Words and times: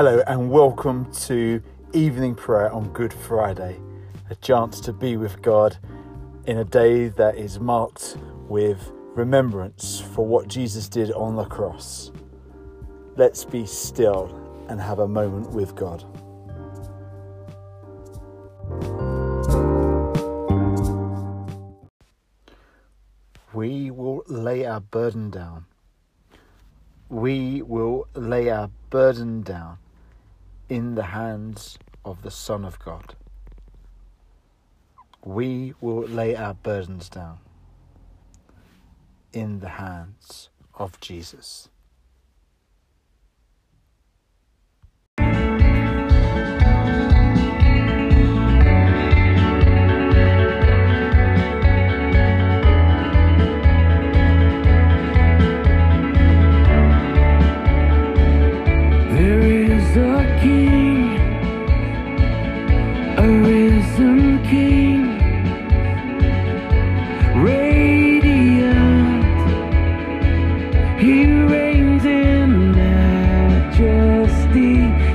Hello, 0.00 0.22
and 0.28 0.48
welcome 0.48 1.12
to 1.12 1.60
evening 1.92 2.36
prayer 2.36 2.70
on 2.70 2.88
Good 2.92 3.12
Friday, 3.12 3.80
a 4.30 4.36
chance 4.36 4.78
to 4.82 4.92
be 4.92 5.16
with 5.16 5.42
God 5.42 5.76
in 6.46 6.58
a 6.58 6.64
day 6.64 7.08
that 7.08 7.34
is 7.34 7.58
marked 7.58 8.16
with 8.46 8.92
remembrance 9.16 10.00
for 10.14 10.24
what 10.24 10.46
Jesus 10.46 10.88
did 10.88 11.10
on 11.10 11.34
the 11.34 11.46
cross. 11.46 12.12
Let's 13.16 13.44
be 13.44 13.66
still 13.66 14.30
and 14.68 14.80
have 14.80 15.00
a 15.00 15.08
moment 15.08 15.50
with 15.50 15.74
God. 15.74 16.04
We 23.52 23.90
will 23.90 24.22
lay 24.28 24.64
our 24.64 24.78
burden 24.78 25.30
down. 25.30 25.64
We 27.08 27.62
will 27.62 28.06
lay 28.14 28.48
our 28.48 28.70
burden 28.90 29.42
down 29.42 29.78
in 30.68 30.94
the 30.94 31.02
hands 31.02 31.78
of 32.04 32.22
the 32.22 32.30
Son 32.30 32.64
of 32.64 32.78
God. 32.78 33.14
We 35.24 35.74
will 35.80 36.06
lay 36.06 36.36
our 36.36 36.54
burdens 36.54 37.08
down 37.08 37.38
in 39.32 39.60
the 39.60 39.68
hands 39.68 40.50
of 40.74 41.00
Jesus. 41.00 41.68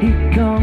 He 0.00 0.12
comes. 0.34 0.59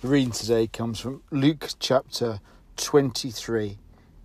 The 0.00 0.06
reading 0.06 0.30
today 0.30 0.68
comes 0.68 1.00
from 1.00 1.22
Luke 1.32 1.70
chapter 1.80 2.38
23, 2.76 3.78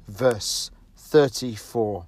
verse 0.07 0.69
34a. 0.99 2.05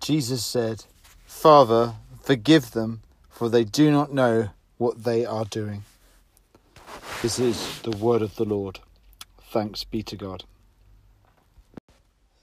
Jesus 0.00 0.44
said, 0.44 0.86
Father, 1.24 1.94
forgive 2.20 2.72
them, 2.72 3.02
for 3.30 3.48
they 3.48 3.62
do 3.62 3.92
not 3.92 4.12
know 4.12 4.48
what 4.76 5.04
they 5.04 5.24
are 5.24 5.44
doing. 5.44 5.84
This 7.22 7.38
is 7.38 7.80
the 7.82 7.96
word 7.96 8.22
of 8.22 8.34
the 8.34 8.44
Lord. 8.44 8.80
Thanks 9.40 9.84
be 9.84 10.02
to 10.02 10.16
God. 10.16 10.46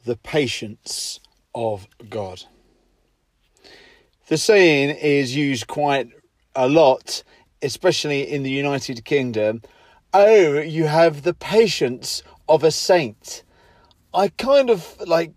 The 0.05 0.15
patience 0.15 1.19
of 1.53 1.89
God. 2.09 2.43
The 4.27 4.37
saying 4.37 4.91
is 4.91 5.35
used 5.35 5.67
quite 5.67 6.07
a 6.55 6.67
lot, 6.67 7.23
especially 7.61 8.21
in 8.21 8.43
the 8.43 8.49
United 8.49 9.05
Kingdom. 9.05 9.61
Oh, 10.13 10.59
you 10.59 10.85
have 10.85 11.23
the 11.23 11.33
patience 11.33 12.23
of 12.47 12.63
a 12.63 12.71
saint. 12.71 13.43
I 14.13 14.29
kind 14.29 14.69
of 14.69 14.97
like 15.05 15.33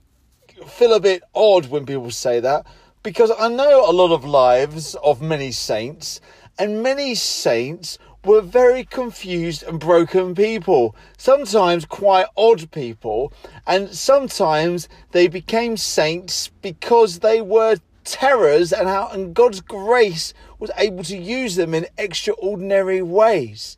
feel 0.66 0.94
a 0.94 1.00
bit 1.00 1.22
odd 1.34 1.66
when 1.66 1.86
people 1.86 2.10
say 2.10 2.40
that 2.40 2.66
because 3.02 3.32
I 3.38 3.48
know 3.48 3.88
a 3.88 3.92
lot 3.92 4.12
of 4.12 4.24
lives 4.24 4.94
of 4.96 5.22
many 5.22 5.52
saints, 5.52 6.20
and 6.58 6.82
many 6.82 7.14
saints 7.14 7.98
were 8.24 8.40
very 8.40 8.84
confused 8.84 9.62
and 9.62 9.78
broken 9.78 10.34
people, 10.34 10.94
sometimes 11.16 11.84
quite 11.84 12.26
odd 12.36 12.70
people, 12.72 13.32
and 13.66 13.88
sometimes 13.94 14.88
they 15.12 15.28
became 15.28 15.76
saints 15.76 16.48
because 16.60 17.20
they 17.20 17.40
were 17.40 17.76
terrors 18.10 18.72
and 18.72 18.88
how 18.88 19.08
and 19.08 19.34
God's 19.34 19.60
grace 19.60 20.32
was 20.58 20.70
able 20.76 21.04
to 21.04 21.16
use 21.16 21.56
them 21.56 21.74
in 21.74 21.86
extraordinary 21.96 23.02
ways. 23.02 23.76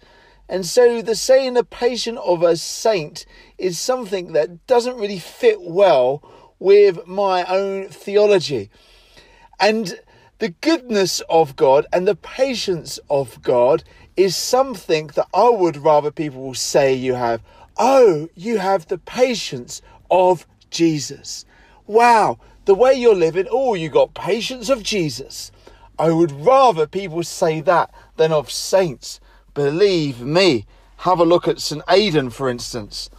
And 0.49 0.67
so 0.67 1.01
the 1.01 1.15
saying 1.15 1.55
the 1.55 1.65
patient 1.65 2.19
of 2.19 2.43
a 2.43 2.57
saint 2.57 3.25
is 3.59 3.79
something 3.79 4.33
that 4.33 4.67
doesn't 4.67 4.97
really 4.97 5.19
fit 5.19 5.61
well 5.61 6.23
with 6.59 7.07
my 7.07 7.45
own 7.45 7.89
theology. 7.89 8.71
And 9.59 10.01
the 10.39 10.49
goodness 10.49 11.21
of 11.29 11.55
God 11.55 11.87
and 11.93 12.09
the 12.09 12.17
patience 12.17 12.99
of 13.09 13.41
God 13.43 13.85
is 14.17 14.35
something 14.35 15.09
that 15.09 15.29
I 15.33 15.51
would 15.51 15.77
rather 15.77 16.11
people 16.11 16.55
say 16.55 16.95
you 16.95 17.15
have. 17.15 17.43
Oh, 17.79 18.29
you 18.35 18.59
have 18.59 18.89
the 18.89 18.99
patience 18.99 19.83
of 20.11 20.47
Jesus. 20.71 21.45
Wow, 21.87 22.39
the 22.65 22.75
way 22.75 22.95
you're 22.95 23.15
living, 23.15 23.47
oh, 23.51 23.75
you 23.75 23.89
got 23.89 24.15
patience 24.15 24.69
of 24.69 24.83
Jesus. 24.83 25.51
I 25.99 26.11
would 26.11 26.33
rather 26.33 26.87
people 26.87 27.23
say 27.23 27.61
that 27.61 27.93
than 28.17 28.33
of 28.33 28.51
saints. 28.51 29.21
Believe 29.55 30.21
me. 30.21 30.67
Have 30.99 31.21
a 31.21 31.25
look 31.25 31.49
at 31.49 31.61
St. 31.61 31.83
Aidan, 31.89 32.31
for 32.31 32.49
instance. 32.49 33.11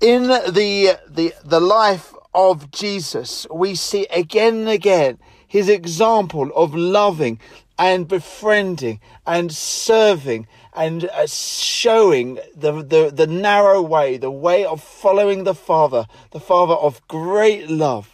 In 0.00 0.24
the, 0.24 0.98
the, 1.08 1.34
the 1.44 1.60
life 1.60 2.14
of 2.34 2.70
Jesus, 2.70 3.46
we 3.50 3.74
see 3.74 4.06
again 4.06 4.54
and 4.60 4.68
again 4.68 5.18
his 5.46 5.68
example 5.68 6.50
of 6.54 6.74
loving 6.74 7.38
and 7.78 8.08
befriending 8.08 9.00
and 9.26 9.52
serving 9.52 10.46
and 10.74 11.04
uh, 11.04 11.26
showing 11.26 12.38
the, 12.56 12.82
the, 12.82 13.10
the 13.14 13.26
narrow 13.26 13.82
way, 13.82 14.16
the 14.16 14.30
way 14.30 14.64
of 14.64 14.82
following 14.82 15.44
the 15.44 15.54
Father, 15.54 16.06
the 16.30 16.40
Father 16.40 16.74
of 16.74 17.06
great 17.08 17.68
love. 17.68 18.11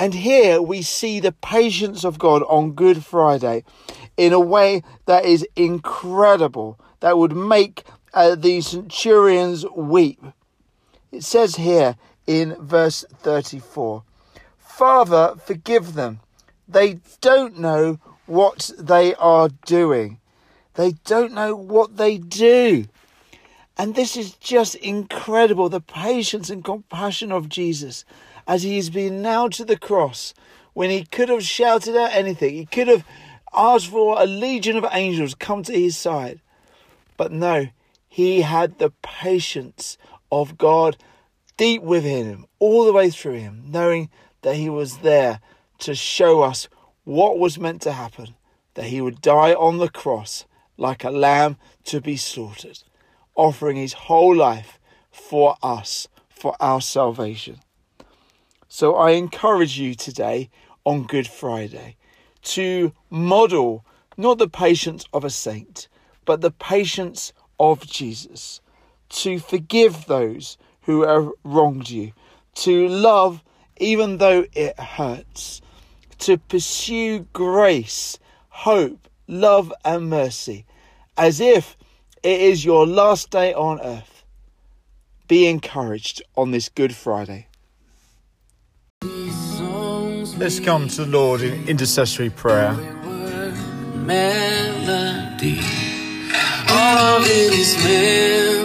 And 0.00 0.14
here 0.14 0.62
we 0.62 0.80
see 0.80 1.20
the 1.20 1.30
patience 1.30 2.04
of 2.06 2.18
God 2.18 2.42
on 2.44 2.72
Good 2.72 3.04
Friday 3.04 3.64
in 4.16 4.32
a 4.32 4.40
way 4.40 4.82
that 5.04 5.26
is 5.26 5.46
incredible, 5.56 6.80
that 7.00 7.18
would 7.18 7.36
make 7.36 7.84
uh, 8.14 8.34
the 8.34 8.62
centurions 8.62 9.66
weep. 9.76 10.24
It 11.12 11.22
says 11.22 11.56
here 11.56 11.96
in 12.26 12.54
verse 12.54 13.04
34 13.18 14.02
Father, 14.58 15.34
forgive 15.36 15.92
them. 15.92 16.20
They 16.66 17.00
don't 17.20 17.58
know 17.58 17.98
what 18.24 18.70
they 18.78 19.14
are 19.16 19.50
doing. 19.66 20.18
They 20.76 20.92
don't 21.04 21.34
know 21.34 21.54
what 21.54 21.98
they 21.98 22.16
do. 22.16 22.86
And 23.76 23.94
this 23.94 24.16
is 24.16 24.32
just 24.32 24.76
incredible 24.76 25.68
the 25.68 25.82
patience 25.82 26.48
and 26.48 26.64
compassion 26.64 27.30
of 27.32 27.50
Jesus 27.50 28.06
as 28.50 28.64
he 28.64 28.74
has 28.74 28.90
been 28.90 29.22
nailed 29.22 29.52
to 29.52 29.64
the 29.64 29.78
cross, 29.78 30.34
when 30.72 30.90
he 30.90 31.04
could 31.04 31.28
have 31.28 31.44
shouted 31.44 31.96
out 31.96 32.12
anything, 32.12 32.52
he 32.52 32.66
could 32.66 32.88
have 32.88 33.06
asked 33.54 33.86
for 33.86 34.20
a 34.20 34.26
legion 34.26 34.76
of 34.76 34.84
angels 34.90 35.36
come 35.36 35.62
to 35.62 35.72
his 35.72 35.96
side. 35.96 36.40
But 37.16 37.30
no, 37.30 37.68
he 38.08 38.40
had 38.40 38.78
the 38.78 38.90
patience 39.02 39.96
of 40.32 40.58
God 40.58 40.96
deep 41.56 41.80
within 41.80 42.26
him, 42.26 42.46
all 42.58 42.84
the 42.84 42.92
way 42.92 43.08
through 43.08 43.38
him, 43.38 43.62
knowing 43.68 44.10
that 44.42 44.56
he 44.56 44.68
was 44.68 44.98
there 44.98 45.38
to 45.78 45.94
show 45.94 46.42
us 46.42 46.68
what 47.04 47.38
was 47.38 47.56
meant 47.56 47.82
to 47.82 47.92
happen, 47.92 48.34
that 48.74 48.86
he 48.86 49.00
would 49.00 49.20
die 49.20 49.54
on 49.54 49.78
the 49.78 49.88
cross 49.88 50.44
like 50.76 51.04
a 51.04 51.10
lamb 51.10 51.56
to 51.84 52.00
be 52.00 52.16
slaughtered, 52.16 52.82
offering 53.36 53.76
his 53.76 53.92
whole 53.92 54.34
life 54.34 54.80
for 55.08 55.54
us, 55.62 56.08
for 56.28 56.56
our 56.58 56.80
salvation. 56.80 57.60
So 58.72 58.94
I 58.94 59.10
encourage 59.10 59.80
you 59.80 59.96
today 59.96 60.48
on 60.84 61.02
Good 61.02 61.26
Friday 61.26 61.96
to 62.42 62.92
model 63.10 63.84
not 64.16 64.38
the 64.38 64.48
patience 64.48 65.04
of 65.12 65.24
a 65.24 65.28
saint, 65.28 65.88
but 66.24 66.40
the 66.40 66.52
patience 66.52 67.32
of 67.58 67.84
Jesus, 67.84 68.60
to 69.08 69.40
forgive 69.40 70.06
those 70.06 70.56
who 70.82 71.02
have 71.02 71.32
wronged 71.42 71.90
you, 71.90 72.12
to 72.54 72.86
love 72.86 73.42
even 73.78 74.18
though 74.18 74.46
it 74.52 74.78
hurts, 74.78 75.60
to 76.20 76.38
pursue 76.38 77.26
grace, 77.32 78.20
hope, 78.50 79.08
love, 79.26 79.72
and 79.84 80.08
mercy 80.08 80.64
as 81.18 81.40
if 81.40 81.76
it 82.22 82.40
is 82.40 82.64
your 82.64 82.86
last 82.86 83.30
day 83.30 83.52
on 83.52 83.80
earth. 83.80 84.24
Be 85.26 85.48
encouraged 85.48 86.22
on 86.36 86.52
this 86.52 86.68
Good 86.68 86.94
Friday. 86.94 87.48
Let's 90.40 90.58
come 90.58 90.88
to 90.88 91.04
the 91.04 91.10
Lord 91.10 91.42
in 91.42 91.68
intercessory 91.68 92.30
prayer. 92.30 92.72
Melody, 93.94 95.60
all 96.66 97.20
it 97.20 97.52
is 97.52 97.76
meant 97.84 98.59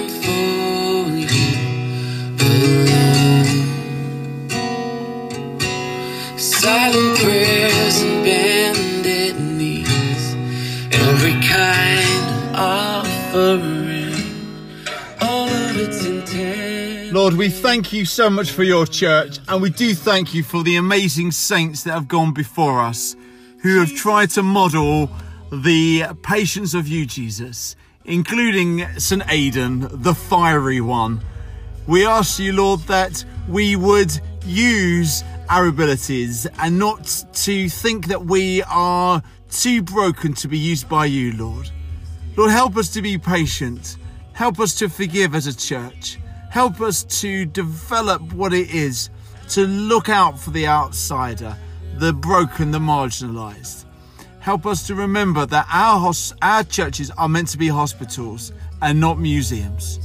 Lord, 17.25 17.37
we 17.37 17.49
thank 17.49 17.91
you 17.91 18.05
so 18.05 18.29
much 18.29 18.51
for 18.51 18.61
your 18.61 18.85
church, 18.85 19.39
and 19.47 19.59
we 19.59 19.71
do 19.71 19.95
thank 19.95 20.35
you 20.35 20.43
for 20.43 20.61
the 20.61 20.75
amazing 20.75 21.31
saints 21.31 21.81
that 21.81 21.93
have 21.93 22.07
gone 22.07 22.35
before 22.35 22.79
us 22.79 23.15
who 23.63 23.79
have 23.79 23.91
tried 23.95 24.29
to 24.29 24.43
model 24.43 25.09
the 25.51 26.03
patience 26.21 26.75
of 26.75 26.87
you, 26.87 27.07
Jesus, 27.07 27.75
including 28.03 28.85
St. 28.99 29.23
Aidan, 29.27 29.87
the 30.03 30.13
fiery 30.13 30.81
one. 30.81 31.19
We 31.87 32.05
ask 32.05 32.37
you, 32.37 32.53
Lord, 32.53 32.81
that 32.81 33.25
we 33.49 33.75
would 33.75 34.11
use 34.45 35.23
our 35.49 35.65
abilities 35.65 36.45
and 36.59 36.77
not 36.77 37.25
to 37.33 37.69
think 37.69 38.05
that 38.05 38.23
we 38.23 38.61
are 38.69 39.23
too 39.49 39.81
broken 39.81 40.35
to 40.35 40.47
be 40.47 40.59
used 40.59 40.87
by 40.87 41.05
you, 41.05 41.35
Lord. 41.35 41.71
Lord, 42.37 42.51
help 42.51 42.77
us 42.77 42.89
to 42.93 43.01
be 43.01 43.17
patient. 43.17 43.97
Help 44.33 44.59
us 44.59 44.75
to 44.75 44.89
forgive 44.89 45.33
as 45.33 45.47
a 45.47 45.57
church. 45.57 46.19
Help 46.55 46.79
us 46.79 47.03
to 47.03 47.45
develop 47.45 48.21
what 48.31 48.53
it 48.53 48.73
is 48.73 49.09
to 49.49 49.67
look 49.67 50.07
out 50.07 50.39
for 50.39 50.51
the 50.51 50.65
outsider 50.65 51.53
the 51.97 52.13
broken, 52.13 52.71
the 52.71 52.79
marginalised. 52.79 53.83
Help 54.39 54.65
us 54.65 54.87
to 54.87 54.95
remember 54.95 55.45
that 55.45 55.67
our, 55.69 55.99
hos- 55.99 56.33
our 56.41 56.63
churches 56.63 57.11
are 57.17 57.27
meant 57.27 57.49
to 57.49 57.57
be 57.57 57.67
hospitals 57.67 58.53
and 58.81 59.01
not 59.01 59.19
museums. 59.19 59.99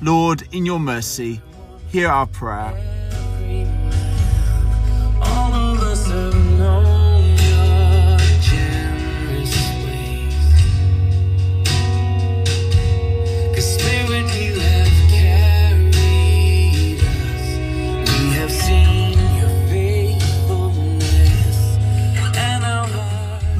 Lord, 0.00 0.44
in 0.52 0.64
your 0.64 0.78
mercy, 0.78 1.40
hear 1.88 2.06
our 2.06 2.28
prayer. 2.28 2.93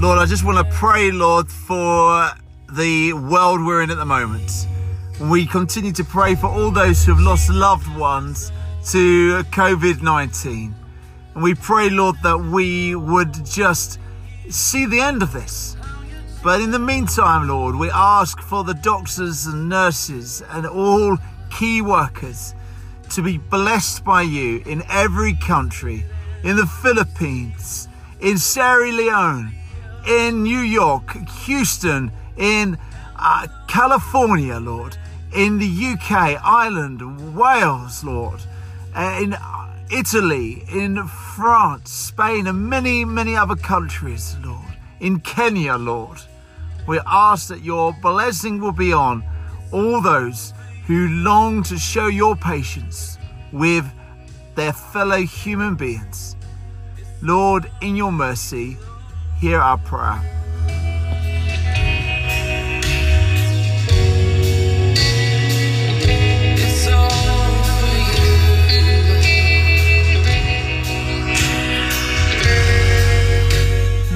Lord, 0.05 0.19
I 0.19 0.27
just 0.27 0.45
want 0.45 0.59
to 0.59 0.75
pray, 0.75 1.11
Lord, 1.11 1.49
for 1.49 2.29
the 2.71 3.15
world 3.15 3.65
we're 3.65 3.83
in 3.83 3.91
at 3.91 3.97
the 3.97 4.05
moment. 4.05 4.67
We 5.19 5.47
continue 5.47 5.93
to 5.93 6.05
pray 6.05 6.35
for 6.35 6.49
all 6.49 6.71
those 6.71 7.03
who 7.03 7.15
have 7.15 7.23
lost 7.23 7.49
loved 7.49 7.89
ones 7.97 8.53
to 8.91 9.43
COVID 9.45 10.03
19. 10.03 10.75
And 11.35 11.43
we 11.43 11.55
pray, 11.55 11.89
Lord, 11.89 12.17
that 12.23 12.39
we 12.39 12.95
would 12.95 13.47
just 13.47 13.99
see 14.51 14.85
the 14.85 15.01
end 15.01 15.23
of 15.23 15.33
this. 15.33 15.75
But 16.43 16.61
in 16.61 16.71
the 16.71 16.79
meantime, 16.79 17.49
Lord, 17.49 17.75
we 17.75 17.91
ask 17.91 18.43
for 18.43 18.63
the 18.63 18.75
doctors 18.75 19.47
and 19.47 19.71
nurses 19.71 20.43
and 20.51 20.67
all 20.67 21.17
key 21.51 21.81
workers 21.81 22.55
to 23.09 23.23
be 23.23 23.39
blessed 23.39 24.05
by 24.05 24.21
you 24.21 24.63
in 24.67 24.83
every 24.91 25.33
country, 25.33 26.05
in 26.43 26.57
the 26.57 26.67
Philippines, 26.67 27.89
in 28.21 28.37
Sierra 28.37 28.93
Leone 28.93 29.64
in 30.07 30.43
New 30.43 30.61
York, 30.61 31.17
Houston, 31.45 32.13
in 32.37 32.79
uh, 33.17 33.47
California, 33.69 34.59
Lord, 34.59 34.97
in 35.35 35.59
the 35.59 35.67
UK, 35.67 36.41
Ireland, 36.43 37.37
Wales, 37.37 38.05
Lord, 38.05 38.41
uh, 38.95 39.19
in 39.23 39.37
Italy, 39.91 40.65
in 40.73 41.07
France, 41.07 41.91
Spain, 41.91 42.47
and 42.47 42.69
many, 42.69 43.05
many 43.05 43.37
other 43.37 43.57
countries, 43.57 44.37
Lord, 44.45 44.77
in 45.01 45.21
Kenya, 45.21 45.77
Lord. 45.77 46.19
We 46.87 47.01
ask 47.07 47.49
that 47.49 47.63
your 47.63 47.95
blessing 48.03 48.61
will 48.61 48.73
be 48.73 48.93
on 48.93 49.25
all 49.73 50.01
those 50.01 50.53
who 50.87 51.09
long 51.09 51.63
to 51.65 51.79
show 51.79 52.09
your 52.09 52.37
patience 52.37 53.19
with 53.53 53.87
their 54.55 54.73
fellow 54.73 55.23
human 55.23 55.75
beings. 55.75 56.37
Lord, 57.23 57.71
in 57.81 57.97
your 57.97 58.13
mercy, 58.13 58.77
hear 59.45 59.61
our 59.61 59.77
prayer. 59.77 60.23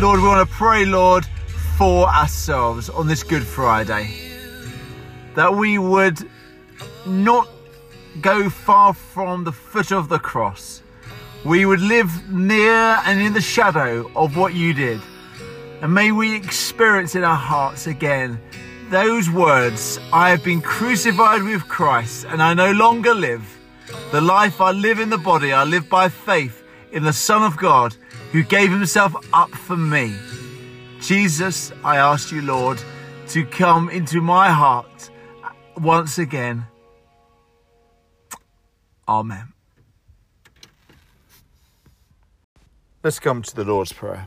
Lord, 0.01 0.21
we 0.21 0.27
want 0.27 0.49
to 0.49 0.55
pray, 0.55 0.87
Lord, 0.87 1.27
for 1.77 2.09
ourselves 2.09 2.89
on 2.89 3.07
this 3.07 3.23
Good 3.23 3.43
Friday. 3.43 4.09
That 5.35 5.55
we 5.55 5.77
would 5.77 6.27
not 7.07 7.51
go 8.23 8.49
far 8.49 8.95
from 8.95 9.45
the 9.45 9.53
foot 9.53 9.93
of 9.93 10.09
the 10.09 10.19
cross. 10.19 10.83
We 11.45 11.67
would 11.67 11.83
live 11.83 12.31
near 12.31 12.97
and 13.05 13.21
in 13.21 13.35
the 13.35 13.43
shadow 13.43 14.11
of 14.17 14.35
what 14.35 14.55
you 14.55 14.73
did. 14.73 15.03
And 15.81 15.95
may 15.95 16.11
we 16.11 16.35
experience 16.35 17.15
in 17.15 17.23
our 17.23 17.37
hearts 17.37 17.87
again 17.87 18.41
those 18.91 19.31
words 19.31 20.01
I 20.13 20.31
have 20.31 20.43
been 20.43 20.61
crucified 20.61 21.43
with 21.43 21.69
Christ, 21.69 22.27
and 22.29 22.43
I 22.43 22.55
no 22.55 22.73
longer 22.73 23.15
live. 23.15 23.45
The 24.11 24.21
life 24.21 24.61
I 24.61 24.73
live 24.73 24.99
in 24.99 25.11
the 25.11 25.19
body, 25.19 25.53
I 25.53 25.65
live 25.65 25.89
by 25.89 26.09
faith 26.09 26.65
in 26.91 27.05
the 27.05 27.13
Son 27.13 27.43
of 27.43 27.57
God 27.57 27.95
who 28.33 28.43
gave 28.43 28.71
himself 28.71 29.15
up 29.33 29.51
for 29.51 29.77
me. 29.77 30.15
Jesus, 31.01 31.71
I 31.85 31.99
ask 31.99 32.33
you, 32.33 32.43
Lord, 32.43 32.83
to 33.29 33.45
come 33.45 33.89
into 33.91 34.21
my 34.21 34.51
heart 34.51 35.11
once 35.77 36.19
again. 36.19 36.67
Amen. 39.07 39.53
Let's 43.05 43.21
come 43.21 43.43
to 43.43 43.55
the 43.55 43.65
Lord's 43.65 43.93
Prayer. 43.93 44.27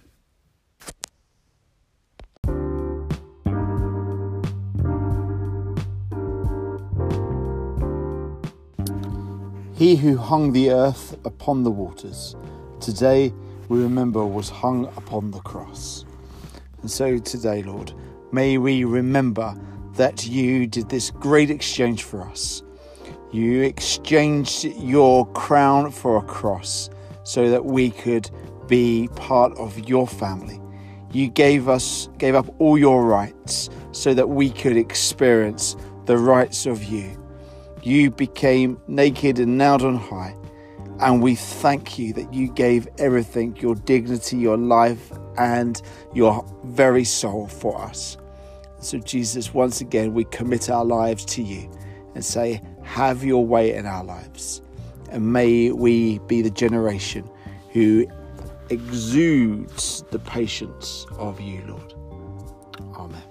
He 9.81 9.95
who 9.95 10.15
hung 10.15 10.53
the 10.53 10.69
earth 10.69 11.17
upon 11.25 11.63
the 11.63 11.71
waters, 11.71 12.35
today 12.79 13.33
we 13.67 13.81
remember 13.81 14.23
was 14.23 14.47
hung 14.47 14.85
upon 14.95 15.31
the 15.31 15.39
cross. 15.39 16.05
And 16.81 16.91
so 16.91 17.17
today, 17.17 17.63
Lord, 17.63 17.91
may 18.31 18.59
we 18.59 18.83
remember 18.83 19.59
that 19.95 20.27
you 20.27 20.67
did 20.67 20.87
this 20.87 21.09
great 21.09 21.49
exchange 21.49 22.03
for 22.03 22.21
us. 22.21 22.61
You 23.31 23.63
exchanged 23.63 24.65
your 24.65 25.25
crown 25.31 25.89
for 25.89 26.17
a 26.17 26.21
cross 26.21 26.91
so 27.23 27.49
that 27.49 27.65
we 27.65 27.89
could 27.89 28.29
be 28.67 29.09
part 29.15 29.51
of 29.57 29.89
your 29.89 30.07
family. 30.07 30.61
You 31.11 31.27
gave 31.27 31.67
us 31.67 32.07
gave 32.19 32.35
up 32.35 32.53
all 32.59 32.77
your 32.77 33.03
rights 33.03 33.71
so 33.93 34.13
that 34.13 34.29
we 34.29 34.51
could 34.51 34.77
experience 34.77 35.75
the 36.05 36.19
rights 36.19 36.67
of 36.67 36.83
you 36.83 37.20
you 37.83 38.11
became 38.11 38.79
naked 38.87 39.39
and 39.39 39.57
nailed 39.57 39.83
on 39.83 39.95
high. 39.95 40.35
And 40.99 41.21
we 41.21 41.35
thank 41.35 41.97
you 41.97 42.13
that 42.13 42.33
you 42.33 42.47
gave 42.53 42.87
everything 42.99 43.55
your 43.57 43.75
dignity, 43.75 44.37
your 44.37 44.57
life, 44.57 45.11
and 45.37 45.81
your 46.13 46.45
very 46.65 47.03
soul 47.03 47.47
for 47.47 47.81
us. 47.81 48.17
So, 48.79 48.99
Jesus, 48.99 49.53
once 49.53 49.81
again, 49.81 50.13
we 50.13 50.25
commit 50.25 50.69
our 50.69 50.85
lives 50.85 51.25
to 51.25 51.41
you 51.41 51.71
and 52.13 52.23
say, 52.23 52.61
Have 52.83 53.23
your 53.23 53.45
way 53.45 53.73
in 53.73 53.85
our 53.85 54.03
lives. 54.03 54.61
And 55.09 55.33
may 55.33 55.71
we 55.71 56.19
be 56.19 56.41
the 56.41 56.51
generation 56.51 57.29
who 57.71 58.07
exudes 58.69 60.03
the 60.11 60.19
patience 60.19 61.05
of 61.17 61.39
you, 61.41 61.61
Lord. 61.67 61.93
Amen. 62.95 63.30